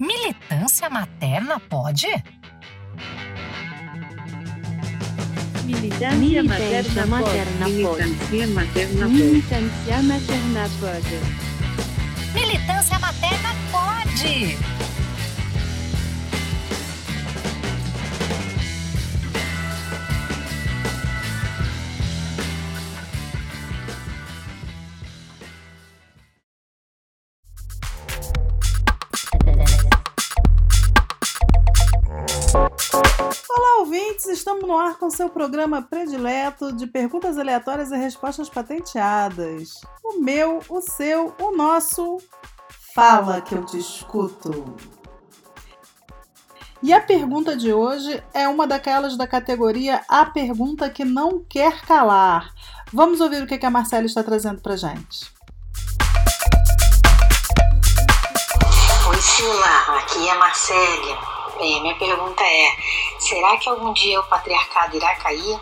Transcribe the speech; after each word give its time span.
Militância 0.00 0.88
materna 0.88 1.60
pode? 1.60 2.06
Militância 5.66 6.42
materna 6.42 7.06
pode. 7.06 7.36
Militância 7.66 8.46
materna 8.46 9.06
pode. 9.06 9.12
Militância 9.12 10.02
materna 10.02 10.68
pode. 10.80 11.20
Militância 12.32 12.98
materna 12.98 13.54
pode! 13.70 14.79
Ouvintes! 33.90 34.26
Estamos 34.26 34.68
no 34.68 34.78
ar 34.78 34.96
com 34.98 35.10
seu 35.10 35.28
programa 35.28 35.82
predileto 35.82 36.72
de 36.72 36.86
perguntas 36.86 37.36
aleatórias 37.36 37.90
e 37.90 37.96
respostas 37.96 38.48
patenteadas. 38.48 39.80
O 40.04 40.20
meu, 40.20 40.60
o 40.68 40.80
seu, 40.80 41.34
o 41.40 41.56
nosso. 41.56 42.18
Fala 42.94 43.40
que 43.40 43.52
eu 43.52 43.66
te 43.66 43.78
escuto. 43.78 44.76
E 46.80 46.92
a 46.92 47.00
pergunta 47.00 47.56
de 47.56 47.72
hoje 47.72 48.22
é 48.32 48.46
uma 48.46 48.64
daquelas 48.64 49.16
da 49.16 49.26
categoria 49.26 50.02
A 50.08 50.24
Pergunta 50.24 50.88
que 50.88 51.04
Não 51.04 51.44
Quer 51.44 51.82
Calar. 51.82 52.54
Vamos 52.92 53.20
ouvir 53.20 53.42
o 53.42 53.46
que 53.46 53.66
a 53.66 53.70
Marcela 53.70 54.06
está 54.06 54.22
trazendo 54.22 54.60
pra 54.60 54.76
gente. 54.76 55.32
Oi, 59.08 59.20
Sila, 59.20 59.98
aqui 59.98 60.28
é 60.28 60.30
a 60.30 60.38
Marcélia. 60.38 61.40
Bem, 61.58 61.82
minha 61.82 61.94
pergunta 61.96 62.42
é: 62.42 62.70
será 63.20 63.56
que 63.58 63.68
algum 63.68 63.92
dia 63.92 64.18
o 64.18 64.24
patriarcado 64.24 64.96
irá 64.96 65.14
cair? 65.16 65.60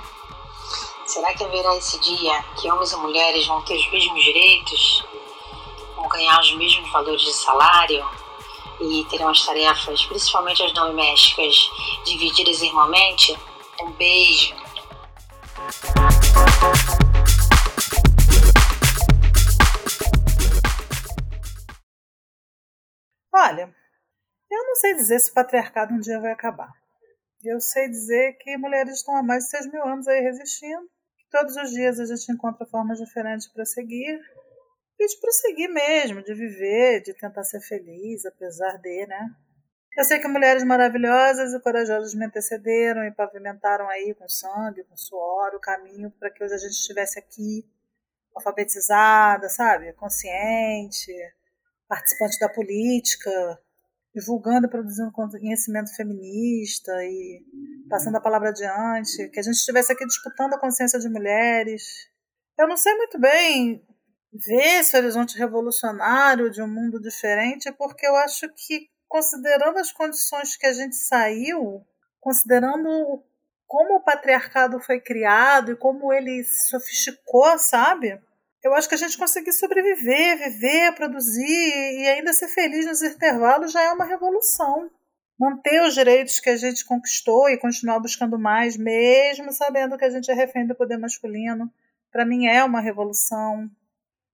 Será 1.05 1.34
que 1.34 1.45
haverá 1.45 1.75
esse 1.77 1.98
dia 1.98 2.42
que 2.56 2.70
homens 2.70 2.92
e 2.92 2.97
mulheres 2.97 3.47
vão 3.47 3.62
ter 3.64 3.77
os 3.77 3.91
mesmos 3.91 4.23
direitos, 4.23 5.05
vão 5.97 6.09
ganhar 6.09 6.39
os 6.41 6.55
mesmos 6.55 6.91
valores 6.91 7.23
de 7.23 7.33
salário 7.33 8.09
e 8.81 9.05
terão 9.11 9.29
as 9.29 9.45
tarefas, 9.45 10.05
principalmente 10.05 10.62
as 10.62 10.73
domésticas, 10.73 11.70
divididas 12.05 12.62
irmãmente? 12.62 13.36
Um 13.83 13.91
beijo. 13.92 14.55
Olha, 23.34 23.75
eu 24.51 24.67
não 24.67 24.75
sei 24.77 24.95
dizer 24.95 25.19
se 25.19 25.31
o 25.31 25.34
patriarcado 25.34 25.95
um 25.95 26.01
dia 26.01 26.20
vai 26.20 26.33
acabar. 26.33 26.77
Eu 27.44 27.61
sei 27.61 27.89
dizer 27.89 28.33
que 28.39 28.56
mulheres 28.56 28.94
estão 28.94 29.17
há 29.17 29.22
mais 29.22 29.44
de 29.44 29.50
6 29.50 29.72
mil 29.72 29.84
anos 29.84 30.08
aí 30.08 30.20
resistindo, 30.20 30.89
que 31.17 31.28
todos 31.31 31.56
os 31.56 31.70
dias 31.70 32.00
a 32.00 32.05
gente 32.05 32.33
encontra 32.33 32.67
formas 32.67 32.98
diferentes 32.98 33.47
para 33.47 33.64
seguir 33.64 34.20
e 34.98 35.06
de 35.06 35.20
prosseguir 35.20 35.70
mesmo, 35.70 36.22
de 36.22 36.34
viver, 36.34 37.00
de 37.03 37.14
tentar 37.14 37.45
ser 37.45 37.61
feliz, 37.61 38.27
apesar 38.27 38.77
de, 38.78 39.06
né? 39.06 39.30
Eu 39.97 40.05
sei 40.05 40.19
que 40.19 40.28
mulheres 40.28 40.64
maravilhosas 40.64 41.53
e 41.53 41.61
corajosas 41.61 42.14
me 42.14 42.27
antecederam 42.27 43.05
e 43.05 43.12
pavimentaram 43.12 43.89
aí 43.89 44.14
com 44.14 44.28
sangue, 44.28 44.84
com 44.84 44.97
suor, 44.97 45.55
o 45.55 45.61
caminho 45.61 46.11
para 46.19 46.30
que 46.30 46.42
hoje 46.42 46.55
a 46.55 46.58
gente 46.58 46.73
estivesse 46.73 47.19
aqui, 47.19 47.64
alfabetizada, 48.34 49.48
sabe? 49.48 49.92
Consciente, 49.95 51.12
participante 51.89 52.39
da 52.39 52.48
política, 52.48 53.61
divulgando 54.14 54.67
e 54.67 54.70
produzindo 54.70 55.12
conhecimento 55.12 55.95
feminista 55.95 56.92
e 57.05 57.45
passando 57.89 58.17
a 58.17 58.20
palavra 58.20 58.51
adiante, 58.51 59.29
que 59.29 59.41
a 59.41 59.42
gente 59.42 59.57
estivesse 59.57 59.92
aqui 59.92 60.05
disputando 60.07 60.55
a 60.55 60.61
consciência 60.61 60.98
de 60.98 61.08
mulheres. 61.08 61.83
Eu 62.58 62.68
não 62.68 62.77
sei 62.77 62.95
muito 62.97 63.18
bem 63.18 63.83
ver 64.33 64.80
esse 64.80 64.97
horizonte 64.97 65.39
revolucionário 65.39 66.51
de 66.51 66.63
um 66.63 66.68
mundo 66.68 67.01
diferente, 67.01 67.73
porque 67.73 68.07
eu 68.07 68.17
acho 68.17 68.48
que, 68.55 68.89
considerando 69.07 69.79
as 69.79 69.92
condições 69.92 70.57
que 70.57 70.67
a 70.67 70.73
gente 70.73 70.97
saiu, 70.97 71.85
considerando 72.20 73.24
como 73.67 73.97
o 73.97 74.02
patriarcado 74.02 74.80
foi 74.80 75.01
criado 75.01 75.73
e 75.73 75.77
como 75.77 76.13
ele 76.13 76.42
se 76.42 76.70
sofisticou, 76.70 77.58
sabe? 77.58 78.20
Eu 78.68 78.74
acho 78.74 78.86
que 78.86 78.95
a 78.95 78.98
gente 78.98 79.17
conseguir 79.17 79.52
sobreviver, 79.52 80.36
viver, 80.36 80.92
produzir 80.92 81.42
e 81.42 82.06
ainda 82.06 82.34
ser 82.34 82.48
feliz 82.48 82.84
nos 82.84 83.01
intervalos 83.01 83.73
já 83.73 83.83
é 83.83 83.90
uma 83.90 84.05
revolução. 84.05 84.90
Manter 85.40 85.80
os 85.84 85.95
direitos 85.95 86.39
que 86.39 86.51
a 86.51 86.56
gente 86.56 86.84
conquistou 86.84 87.48
e 87.48 87.56
continuar 87.56 87.98
buscando 87.98 88.39
mais, 88.39 88.77
mesmo 88.77 89.51
sabendo 89.55 89.96
que 89.96 90.05
a 90.05 90.11
gente 90.11 90.30
é 90.30 90.34
refém 90.34 90.67
do 90.67 90.74
poder 90.74 90.98
masculino, 90.98 91.73
para 92.12 92.27
mim 92.27 92.46
é 92.46 92.62
uma 92.62 92.79
revolução. 92.79 93.70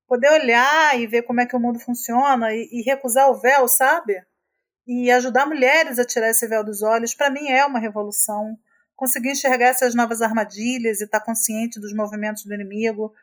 Poder 0.09 0.33
olhar 0.33 0.99
e 0.99 1.07
ver 1.07 1.23
como 1.23 1.41
é 1.41 1.47
que 1.47 1.55
o 1.55 1.61
mundo 1.61 1.79
funciona 1.79 2.53
e, 2.53 2.69
e 2.73 2.83
recusar 2.83 3.31
o 3.31 3.41
véu, 3.41 3.69
sabe? 3.69 4.21
E 4.85 5.13
ajudar 5.13 5.47
mulheres 5.47 6.01
a 6.01 6.05
tirar 6.05 6.31
esse 6.31 6.49
véu 6.49 6.65
dos 6.65 6.83
olhos, 6.83 7.15
para 7.15 7.31
mim 7.31 7.51
é 7.51 7.65
uma 7.65 7.79
revolução. 7.79 8.59
Conseguir 8.97 9.31
enxergar 9.31 9.67
essas 9.67 9.95
novas 9.95 10.21
armadilhas 10.21 11.01
e 11.01 11.05
estar 11.05 11.21
tá 11.21 11.25
consciente 11.25 11.79
dos 11.79 11.95
movimentos 11.95 12.45
do 12.45 12.53
inimigo, 12.53 13.15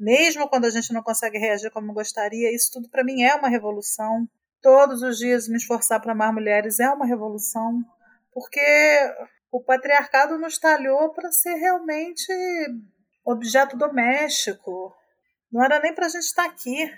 mesmo 0.00 0.48
quando 0.48 0.64
a 0.64 0.70
gente 0.70 0.94
não 0.94 1.02
consegue 1.02 1.36
reagir 1.36 1.70
como 1.70 1.92
gostaria, 1.92 2.54
isso 2.54 2.70
tudo 2.72 2.88
para 2.88 3.04
mim 3.04 3.22
é 3.22 3.34
uma 3.34 3.50
revolução. 3.50 4.26
Todos 4.62 5.02
os 5.02 5.18
dias 5.18 5.46
me 5.46 5.58
esforçar 5.58 6.00
para 6.00 6.12
amar 6.12 6.32
mulheres 6.32 6.80
é 6.80 6.88
uma 6.88 7.04
revolução, 7.04 7.82
porque 8.32 8.60
o 9.52 9.62
patriarcado 9.62 10.38
nos 10.38 10.58
talhou 10.58 11.12
para 11.12 11.30
ser 11.30 11.54
realmente 11.54 12.32
objeto 13.24 13.76
doméstico. 13.76 14.94
Não 15.52 15.62
era 15.62 15.78
nem 15.80 15.94
para 15.94 16.06
a 16.06 16.08
gente 16.08 16.24
estar 16.24 16.46
aqui. 16.46 16.90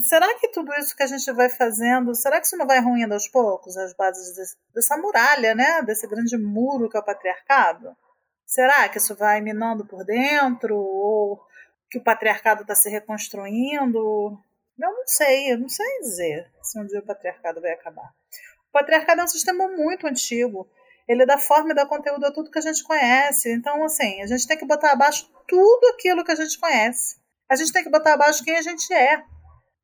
Será 0.00 0.34
que 0.38 0.48
tudo 0.48 0.72
isso 0.74 0.96
que 0.96 1.02
a 1.02 1.06
gente 1.06 1.30
vai 1.32 1.50
fazendo, 1.50 2.14
será 2.14 2.40
que 2.40 2.46
isso 2.46 2.56
não 2.56 2.66
vai 2.66 2.80
ruindo 2.80 3.12
aos 3.12 3.28
poucos 3.28 3.76
as 3.76 3.94
bases 3.94 4.56
dessa 4.74 4.96
muralha, 4.96 5.54
né? 5.54 5.82
Desse 5.82 6.06
grande 6.06 6.38
muro 6.38 6.88
que 6.88 6.96
é 6.96 7.00
o 7.00 7.04
patriarcado? 7.04 7.94
Será 8.46 8.88
que 8.88 8.96
isso 8.96 9.14
vai 9.14 9.42
minando 9.42 9.86
por 9.86 10.02
dentro? 10.04 10.76
Ou 10.76 11.40
que 11.92 11.98
o 11.98 12.02
patriarcado 12.02 12.62
está 12.62 12.74
se 12.74 12.88
reconstruindo. 12.88 14.38
Eu 14.78 14.92
não 14.94 15.06
sei, 15.06 15.52
eu 15.52 15.58
não 15.58 15.68
sei 15.68 16.00
dizer 16.00 16.50
se 16.62 16.80
um 16.80 16.86
dia 16.86 17.00
o 17.00 17.06
patriarcado 17.06 17.60
vai 17.60 17.72
acabar. 17.72 18.10
O 18.70 18.72
patriarcado 18.72 19.20
é 19.20 19.24
um 19.24 19.28
sistema 19.28 19.68
muito 19.68 20.06
antigo. 20.06 20.66
Ele 21.06 21.26
dá 21.26 21.36
forma 21.36 21.72
e 21.72 21.74
dá 21.74 21.84
conteúdo 21.84 22.24
a 22.24 22.32
tudo 22.32 22.50
que 22.50 22.58
a 22.58 22.62
gente 22.62 22.82
conhece. 22.82 23.52
Então, 23.52 23.84
assim, 23.84 24.22
a 24.22 24.26
gente 24.26 24.46
tem 24.46 24.56
que 24.56 24.64
botar 24.64 24.92
abaixo 24.92 25.30
tudo 25.46 25.86
aquilo 25.88 26.24
que 26.24 26.32
a 26.32 26.34
gente 26.34 26.58
conhece. 26.58 27.16
A 27.46 27.56
gente 27.56 27.72
tem 27.72 27.84
que 27.84 27.90
botar 27.90 28.14
abaixo 28.14 28.42
quem 28.42 28.56
a 28.56 28.62
gente 28.62 28.90
é. 28.94 29.22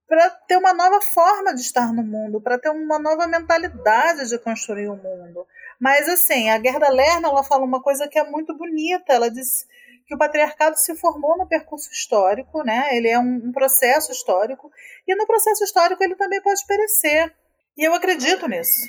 Para 0.06 0.30
ter 0.30 0.56
uma 0.56 0.72
nova 0.72 1.02
forma 1.02 1.54
de 1.54 1.60
estar 1.60 1.92
no 1.92 2.02
mundo, 2.02 2.40
para 2.40 2.58
ter 2.58 2.70
uma 2.70 2.98
nova 2.98 3.26
mentalidade 3.26 4.30
de 4.30 4.38
construir 4.38 4.88
o 4.88 4.96
mundo. 4.96 5.46
Mas, 5.78 6.08
assim, 6.08 6.48
a 6.48 6.58
Gerda 6.58 6.88
Lerner 6.88 7.30
ela 7.30 7.44
fala 7.44 7.64
uma 7.64 7.82
coisa 7.82 8.08
que 8.08 8.18
é 8.18 8.24
muito 8.24 8.56
bonita. 8.56 9.12
Ela 9.12 9.30
diz 9.30 9.66
que 10.08 10.14
o 10.14 10.18
patriarcado 10.18 10.78
se 10.78 10.96
formou 10.96 11.36
no 11.36 11.46
percurso 11.46 11.92
histórico, 11.92 12.64
né? 12.64 12.96
Ele 12.96 13.08
é 13.08 13.18
um, 13.18 13.48
um 13.48 13.52
processo 13.52 14.10
histórico 14.10 14.70
e 15.06 15.14
no 15.14 15.26
processo 15.26 15.62
histórico 15.62 16.02
ele 16.02 16.16
também 16.16 16.40
pode 16.40 16.66
perecer. 16.66 17.30
E 17.76 17.86
eu 17.86 17.92
acredito 17.92 18.48
nisso. 18.48 18.88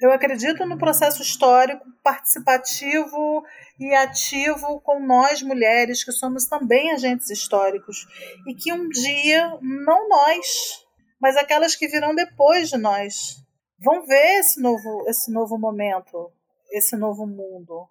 Eu 0.00 0.10
acredito 0.10 0.64
no 0.64 0.78
processo 0.78 1.20
histórico 1.20 1.84
participativo 2.02 3.44
e 3.78 3.94
ativo 3.94 4.80
com 4.80 4.98
nós 4.98 5.42
mulheres, 5.42 6.02
que 6.02 6.10
somos 6.10 6.46
também 6.46 6.90
agentes 6.90 7.28
históricos, 7.28 8.06
e 8.48 8.54
que 8.54 8.72
um 8.72 8.88
dia, 8.88 9.46
não 9.60 10.08
nós, 10.08 10.86
mas 11.20 11.36
aquelas 11.36 11.76
que 11.76 11.86
virão 11.86 12.14
depois 12.14 12.70
de 12.70 12.78
nós, 12.78 13.44
vão 13.78 14.06
ver 14.06 14.38
esse 14.38 14.58
novo, 14.58 15.04
esse 15.06 15.30
novo 15.30 15.58
momento, 15.58 16.32
esse 16.72 16.96
novo 16.96 17.26
mundo. 17.26 17.86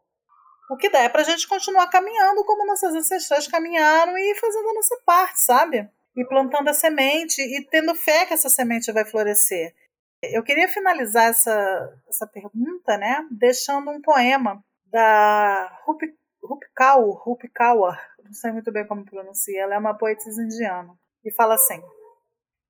O 0.69 0.77
que 0.77 0.87
dá 0.87 0.99
é 0.99 1.09
para 1.09 1.21
a 1.21 1.25
gente 1.25 1.47
continuar 1.47 1.87
caminhando 1.87 2.45
como 2.45 2.65
nossas 2.65 2.93
ancestrais 2.93 3.47
caminharam 3.47 4.15
e 4.15 4.35
fazendo 4.35 4.69
a 4.69 4.73
nossa 4.75 5.01
parte, 5.03 5.41
sabe? 5.41 5.89
E 6.15 6.23
plantando 6.25 6.69
a 6.69 6.73
semente 6.73 7.41
e 7.41 7.65
tendo 7.65 7.95
fé 7.95 8.27
que 8.27 8.35
essa 8.35 8.49
semente 8.49 8.91
vai 8.91 9.03
florescer. 9.03 9.73
Eu 10.21 10.43
queria 10.43 10.67
finalizar 10.67 11.29
essa, 11.29 12.01
essa 12.07 12.27
pergunta, 12.27 12.97
né, 12.97 13.25
deixando 13.31 13.89
um 13.89 13.99
poema 13.99 14.63
da 14.85 15.81
Rup, 15.85 16.01
Rupkau, 16.43 17.11
Rupkawa, 17.13 17.97
não 18.23 18.33
sei 18.33 18.51
muito 18.51 18.71
bem 18.71 18.85
como 18.85 19.05
pronuncia, 19.05 19.63
ela 19.63 19.73
é 19.73 19.77
uma 19.77 19.97
poetisa 19.97 20.43
indiana, 20.43 20.93
e 21.23 21.31
fala 21.33 21.55
assim: 21.55 21.81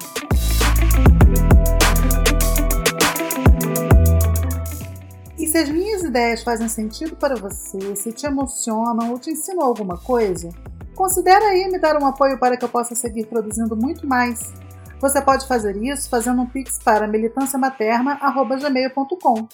E 5.38 5.46
se 5.46 5.58
as 5.58 5.68
minhas 5.68 6.02
ideias 6.02 6.42
fazem 6.42 6.68
sentido 6.68 7.16
para 7.16 7.36
você, 7.36 7.94
se 7.94 8.12
te 8.12 8.26
emocionam 8.26 9.12
ou 9.12 9.18
te 9.18 9.30
ensinam 9.30 9.64
alguma 9.64 9.96
coisa, 9.96 10.48
considere 10.94 11.44
aí 11.44 11.70
me 11.70 11.78
dar 11.78 11.96
um 11.96 12.06
apoio 12.06 12.38
para 12.38 12.56
que 12.56 12.64
eu 12.64 12.68
possa 12.68 12.94
seguir 12.94 13.26
produzindo 13.26 13.76
muito 13.76 14.06
mais. 14.06 14.52
Você 15.00 15.22
pode 15.22 15.48
fazer 15.48 15.76
isso 15.76 16.10
fazendo 16.10 16.42
um 16.42 16.46
pix 16.46 16.78
para 16.78 17.06
militanciamaterna.gmail.com. 17.06 19.48